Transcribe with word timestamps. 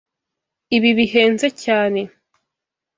Ibi 0.75 0.89
bihenze 0.97 1.47
cyane! 1.63 2.01